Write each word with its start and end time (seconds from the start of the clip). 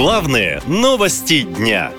Главные 0.00 0.62
новости 0.68 1.42
дня. 1.42 1.90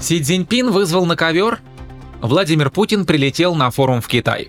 Си 0.00 0.22
Цзиньпин 0.22 0.70
вызвал 0.70 1.04
на 1.04 1.16
ковер. 1.16 1.60
Владимир 2.22 2.70
Путин 2.70 3.04
прилетел 3.04 3.54
на 3.54 3.70
форум 3.70 4.00
в 4.00 4.08
Китай. 4.08 4.48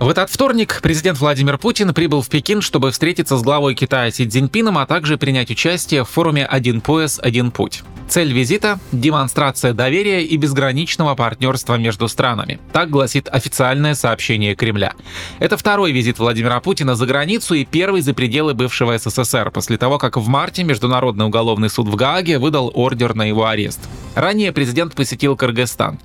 В 0.00 0.08
этот 0.08 0.30
вторник 0.30 0.78
президент 0.80 1.18
Владимир 1.18 1.58
Путин 1.58 1.92
прибыл 1.92 2.22
в 2.22 2.28
Пекин, 2.28 2.62
чтобы 2.62 2.92
встретиться 2.92 3.36
с 3.36 3.42
главой 3.42 3.74
Китая 3.74 4.12
Си 4.12 4.28
Цзиньпином, 4.28 4.78
а 4.78 4.86
также 4.86 5.18
принять 5.18 5.50
участие 5.50 6.04
в 6.04 6.08
форуме 6.08 6.46
«Один 6.46 6.80
пояс, 6.80 7.18
один 7.20 7.50
путь». 7.50 7.82
Цель 8.08 8.32
визита– 8.32 8.78
демонстрация 8.92 9.74
доверия 9.74 10.24
и 10.24 10.36
безграничного 10.38 11.14
партнерства 11.14 11.74
между 11.74 12.08
странами. 12.08 12.58
Так 12.72 12.88
гласит 12.88 13.28
официальное 13.28 13.94
сообщение 13.94 14.54
Кремля. 14.54 14.94
Это 15.40 15.58
второй 15.58 15.92
визит 15.92 16.18
Владимира 16.18 16.58
Путина 16.60 16.94
за 16.94 17.04
границу 17.04 17.54
и 17.54 17.66
первый 17.66 18.00
за 18.00 18.14
пределы 18.14 18.54
бывшего 18.54 18.96
СССР, 18.96 19.50
после 19.50 19.76
того, 19.76 19.98
как 19.98 20.16
в 20.16 20.26
марте 20.26 20.62
Международный 20.62 21.26
уголовный 21.26 21.68
суд 21.68 21.88
в 21.88 21.96
Гааге 21.96 22.38
выдал 22.38 22.70
ордер 22.72 23.14
на 23.14 23.28
его 23.28 23.46
арест. 23.46 23.80
Ранее 24.14 24.52
президент 24.52 24.94
посетил 24.94 25.36
Кыргызстан. 25.36 25.98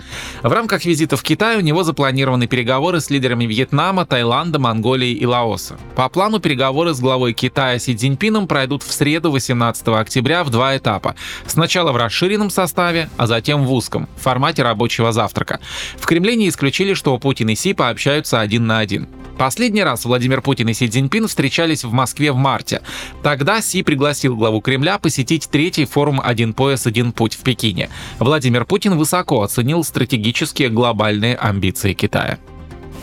В 0.44 0.52
рамках 0.52 0.84
визита 0.84 1.16
в 1.16 1.24
Китай 1.24 1.58
у 1.58 1.62
него 1.62 1.84
запланированы 1.84 2.48
переговоры 2.48 3.00
с 3.00 3.10
лидерами 3.10 3.46
Вьетнама, 3.46 3.83
Таиланда, 3.92 4.60
Монголии 4.60 5.12
и 5.12 5.26
Лаоса. 5.26 5.78
По 5.96 6.08
плану 6.08 6.40
переговоры 6.40 6.94
с 6.94 7.02
главой 7.02 7.34
Китая 7.34 7.80
Си 7.80 7.96
Цзиньпином 7.96 8.48
пройдут 8.48 8.82
в 8.82 8.92
среду 8.92 9.30
18 9.32 9.88
октября 9.90 10.44
в 10.44 10.50
два 10.50 10.78
этапа. 10.78 11.16
Сначала 11.46 11.92
в 11.92 11.98
расширенном 11.98 12.50
составе, 12.50 13.10
а 13.18 13.28
затем 13.28 13.66
в 13.66 13.74
узком, 13.74 14.08
в 14.16 14.22
формате 14.22 14.64
рабочего 14.64 15.12
завтрака. 15.12 15.60
В 15.98 16.06
Кремле 16.06 16.36
не 16.38 16.48
исключили, 16.48 16.94
что 16.94 17.18
Путин 17.18 17.50
и 17.50 17.56
Си 17.56 17.74
пообщаются 17.74 18.40
один 18.40 18.68
на 18.68 18.80
один. 18.80 19.08
Последний 19.38 19.84
раз 19.84 20.06
Владимир 20.06 20.42
Путин 20.42 20.70
и 20.70 20.74
Си 20.74 20.88
Цзиньпин 20.88 21.28
встречались 21.28 21.84
в 21.84 21.92
Москве 21.92 22.32
в 22.32 22.38
марте. 22.38 22.82
Тогда 23.24 23.62
Си 23.62 23.84
пригласил 23.84 24.38
главу 24.38 24.62
Кремля 24.62 25.00
посетить 25.00 25.50
третий 25.52 25.86
форум 25.86 26.22
«Один 26.24 26.54
пояс, 26.54 26.86
один 26.86 27.12
путь» 27.12 27.36
в 27.36 27.40
Пекине. 27.40 27.90
Владимир 28.20 28.64
Путин 28.66 28.98
высоко 28.98 29.42
оценил 29.42 29.84
стратегические 29.84 30.70
глобальные 30.70 31.36
амбиции 31.36 31.94
Китая. 31.94 32.38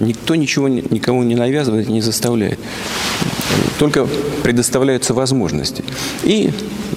Никто 0.01 0.35
ничего 0.35 0.69
никому 0.69 1.23
не 1.23 1.35
навязывает, 1.35 1.89
не 1.89 2.01
заставляет. 2.01 2.59
Только 3.79 4.07
предоставляются 4.43 5.15
возможности. 5.15 5.85
И 6.23 6.51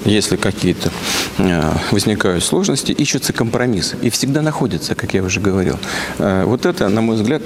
если 0.05 0.35
какие-то 0.35 0.91
э, 1.37 1.71
возникают 1.91 2.43
сложности, 2.43 2.91
ищутся 2.91 3.33
компромиссы. 3.33 3.97
И 4.01 4.09
всегда 4.09 4.41
находятся, 4.41 4.95
как 4.95 5.13
я 5.13 5.23
уже 5.23 5.39
говорил. 5.39 5.77
Э, 6.17 6.43
вот 6.45 6.65
это, 6.65 6.89
на 6.89 7.01
мой 7.01 7.15
взгляд, 7.15 7.41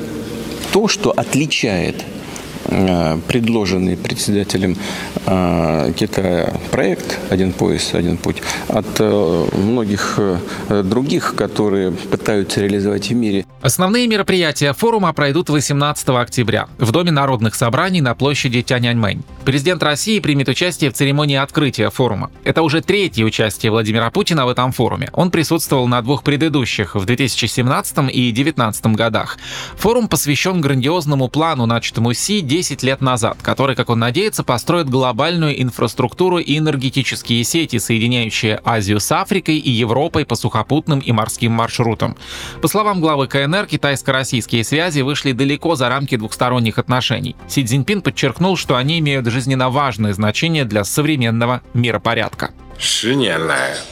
то, 0.71 0.87
что 0.87 1.11
отличает 1.11 1.95
предложенный 3.27 3.97
председателем 3.97 4.77
э, 5.25 5.91
Китая 5.95 6.53
проект 6.71 7.17
«Один 7.29 7.53
пояс, 7.53 7.93
один 7.93 8.17
путь» 8.17 8.41
от 8.67 8.85
э, 8.99 9.45
многих 9.53 10.19
других, 10.69 11.35
которые 11.35 11.91
пытаются 11.91 12.61
реализовать 12.61 13.09
в 13.09 13.13
мире. 13.13 13.45
Основные 13.61 14.07
мероприятия 14.07 14.73
форума 14.73 15.11
пройдут 15.13 15.49
18 15.49 16.09
октября 16.09 16.67
в 16.77 16.91
Доме 16.91 17.11
народных 17.11 17.55
собраний 17.55 18.01
на 18.01 18.15
площади 18.15 18.61
Тяньаньмэнь. 18.61 19.23
Президент 19.45 19.81
России 19.83 20.19
примет 20.19 20.47
участие 20.49 20.91
в 20.91 20.93
церемонии 20.93 21.37
открытия 21.37 21.89
форума. 21.89 22.31
Это 22.43 22.61
уже 22.61 22.81
третье 22.81 23.25
участие 23.25 23.71
Владимира 23.71 24.09
Путина 24.11 24.45
в 24.45 24.49
этом 24.49 24.71
форуме. 24.71 25.09
Он 25.13 25.31
присутствовал 25.31 25.87
на 25.87 26.01
двух 26.01 26.23
предыдущих 26.23 26.95
в 26.95 27.05
2017 27.05 27.97
и 28.11 28.31
2019 28.31 28.85
годах. 28.87 29.37
Форум 29.77 30.07
посвящен 30.07 30.61
грандиозному 30.61 31.27
плану, 31.27 31.65
начатому 31.65 32.13
Си 32.13 32.41
10 32.47 32.81
лет 32.81 33.01
назад, 33.01 33.37
который, 33.41 33.75
как 33.75 33.89
он 33.89 33.99
надеется, 33.99 34.43
построит 34.43 34.89
глобальную 34.89 35.61
инфраструктуру 35.61 36.37
и 36.37 36.57
энергетические 36.57 37.43
сети, 37.43 37.77
соединяющие 37.77 38.61
Азию 38.63 39.01
с 39.01 39.11
Африкой 39.11 39.57
и 39.57 39.69
Европой 39.69 40.25
по 40.25 40.35
сухопутным 40.35 40.99
и 40.99 41.11
морским 41.11 41.51
маршрутам. 41.51 42.15
По 42.61 42.69
словам 42.69 43.01
главы 43.01 43.27
КНР, 43.27 43.67
китайско-российские 43.67 44.63
связи 44.63 45.01
вышли 45.01 45.33
далеко 45.33 45.75
за 45.75 45.89
рамки 45.89 46.15
двухсторонних 46.15 46.79
отношений. 46.79 47.35
Си 47.49 47.65
Цзиньпин 47.65 48.01
подчеркнул, 48.01 48.55
что 48.55 48.77
они 48.77 48.99
имеют 48.99 49.27
жизненно 49.27 49.69
важное 49.69 50.13
значение 50.13 50.63
для 50.63 50.85
современного 50.85 51.61
миропорядка. 51.73 52.51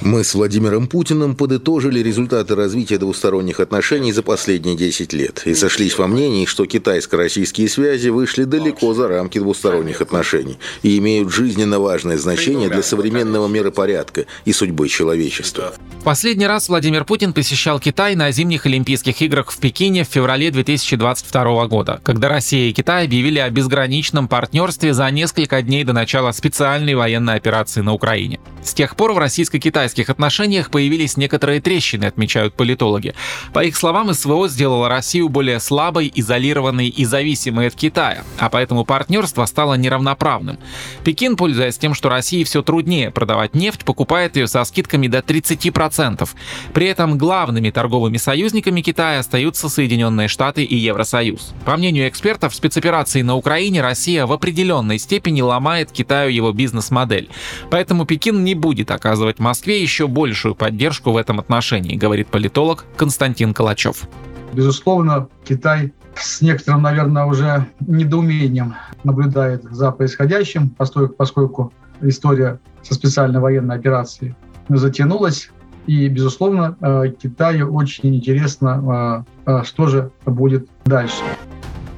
Мы 0.02 0.24
с 0.24 0.36
Владимиром 0.36 0.88
Путиным 0.88 1.36
подытожили 1.36 2.02
результаты 2.02 2.54
развития 2.54 3.00
двусторонних 3.00 3.60
отношений 3.60 4.12
за 4.12 4.22
последние 4.22 4.76
10 4.76 5.12
лет 5.14 5.42
и 5.46 5.56
сошлись 5.56 5.98
во 5.98 6.06
мнении, 6.06 6.46
что 6.46 6.68
китайско-российские 6.68 7.68
связи 7.68 8.10
вышли 8.10 8.44
далеко 8.44 8.94
за 8.94 9.08
рамки 9.08 9.40
двусторонних 9.40 10.02
отношений 10.02 10.60
и 10.84 11.00
имеют 11.00 11.32
жизненно 11.32 11.80
важное 11.80 12.20
значение 12.20 12.70
для 12.70 12.84
современного 12.84 13.48
миропорядка 13.48 14.28
и 14.46 14.54
судьбы 14.54 14.88
человечества. 14.88 15.74
Последний 16.04 16.46
раз 16.46 16.70
Владимир 16.70 17.06
Путин 17.06 17.34
посещал 17.34 17.80
Китай 17.80 18.16
на 18.16 18.32
зимних 18.32 18.68
Олимпийских 18.68 19.20
играх 19.24 19.52
в 19.52 19.58
Пекине 19.58 20.04
в 20.04 20.08
феврале 20.08 20.52
2022 20.52 21.66
года, 21.66 22.00
когда 22.04 22.30
Россия 22.30 22.70
и 22.70 22.74
Китай 22.74 23.06
объявили 23.06 23.40
о 23.40 23.50
безграничном 23.50 24.28
партнерстве 24.28 24.94
за 24.94 25.10
несколько 25.10 25.64
дней 25.64 25.84
до 25.84 25.94
начала 25.94 26.32
специальной 26.32 26.94
военной 26.94 27.34
операции 27.34 27.82
на 27.82 27.94
Украине. 27.94 28.40
С 28.64 28.75
тех 28.76 28.96
пор 28.96 29.14
в 29.14 29.18
российско-китайских 29.18 30.10
отношениях 30.10 30.70
появились 30.70 31.18
некоторые 31.18 31.62
трещины, 31.62 32.06
отмечают 32.06 32.54
политологи. 32.54 33.16
По 33.54 33.64
их 33.64 33.76
словам, 33.76 34.14
СВО 34.14 34.48
сделало 34.48 34.90
Россию 34.90 35.30
более 35.30 35.60
слабой, 35.60 36.12
изолированной 36.14 36.90
и 36.90 37.06
зависимой 37.06 37.68
от 37.68 37.76
Китая, 37.76 38.24
а 38.38 38.50
поэтому 38.50 38.86
партнерство 38.86 39.46
стало 39.46 39.76
неравноправным. 39.76 40.60
Пекин, 41.04 41.36
пользуясь 41.38 41.78
тем, 41.78 41.94
что 41.94 42.10
России 42.10 42.44
все 42.44 42.62
труднее 42.62 43.12
продавать 43.12 43.56
нефть, 43.56 43.86
покупает 43.86 44.36
ее 44.36 44.48
со 44.48 44.64
скидками 44.66 45.08
до 45.08 45.20
30%. 45.20 46.28
При 46.74 46.88
этом 46.88 47.18
главными 47.18 47.70
торговыми 47.70 48.18
союзниками 48.18 48.82
Китая 48.82 49.20
остаются 49.20 49.70
Соединенные 49.70 50.28
Штаты 50.28 50.64
и 50.64 50.76
Евросоюз. 50.76 51.54
По 51.64 51.78
мнению 51.78 52.10
экспертов, 52.10 52.54
спецоперации 52.54 53.22
на 53.22 53.36
Украине 53.36 53.82
Россия 53.82 54.26
в 54.26 54.34
определенной 54.34 55.00
степени 55.00 55.42
ломает 55.42 55.92
Китаю 55.92 56.30
его 56.30 56.52
бизнес-модель. 56.52 57.30
Поэтому 57.70 58.06
Пекин 58.06 58.44
не 58.44 58.54
будет 58.66 58.90
оказывать 58.90 59.38
Москве 59.38 59.80
еще 59.80 60.08
большую 60.08 60.56
поддержку 60.56 61.12
в 61.12 61.18
этом 61.18 61.40
отношении, 61.40 61.96
говорит 61.96 62.30
политолог 62.30 62.86
Константин 62.98 63.54
Калачев. 63.54 64.08
Безусловно, 64.54 65.28
Китай 65.48 65.94
с 66.16 66.42
некоторым, 66.42 66.82
наверное, 66.82 67.26
уже 67.26 67.68
недоумением 67.82 68.74
наблюдает 69.04 69.62
за 69.66 69.92
происходящим, 69.92 70.72
поскольку 70.72 71.74
история 72.02 72.60
со 72.82 72.96
специальной 72.96 73.40
военной 73.40 73.76
операцией 73.76 74.34
затянулась. 74.70 75.52
И, 75.86 76.08
безусловно, 76.08 76.76
э, 76.82 77.14
Китаю 77.22 77.72
очень 77.72 78.16
интересно, 78.16 79.26
э, 79.46 79.60
э, 79.60 79.64
что 79.64 79.86
же 79.86 80.12
будет 80.26 80.68
дальше. 80.86 81.22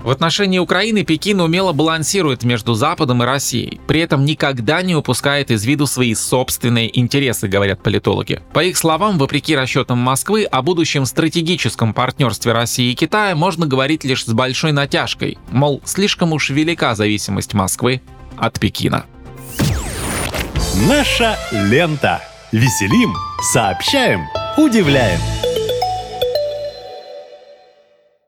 В 0.07 0.09
отношении 0.09 0.57
Украины 0.57 1.03
Пекин 1.03 1.41
умело 1.41 1.73
балансирует 1.73 2.45
между 2.45 2.75
Западом 2.75 3.23
и 3.23 3.25
Россией, 3.25 3.81
при 3.88 4.00
этом 4.00 4.23
никогда 4.23 4.81
не 4.81 4.95
упускает 4.95 5.51
из 5.51 5.66
виду 5.66 5.85
свои 5.85 6.16
собственные 6.16 6.97
интересы, 6.97 7.50
говорят 7.50 7.84
политологи. 7.84 8.40
По 8.53 8.63
их 8.63 8.78
словам, 8.78 9.18
вопреки 9.18 9.53
расчетам 9.53 9.97
Москвы, 9.97 10.45
о 10.45 10.62
будущем 10.62 11.06
стратегическом 11.06 11.94
партнерстве 11.94 12.53
России 12.53 12.94
и 12.94 12.95
Китая 12.95 13.35
можно 13.35 13.68
говорить 13.68 14.06
лишь 14.06 14.23
с 14.23 14.31
большой 14.31 14.72
натяжкой, 14.72 15.38
мол, 15.51 15.81
слишком 15.84 16.31
уж 16.31 16.51
велика 16.51 16.95
зависимость 16.95 17.53
Москвы 17.53 18.01
от 18.38 18.62
Пекина. 18.62 19.07
Наша 20.88 21.38
лента. 21.51 22.22
Веселим, 22.53 23.13
сообщаем, 23.51 24.22
удивляем. 24.56 25.19